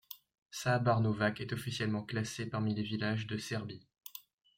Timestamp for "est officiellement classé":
1.41-2.47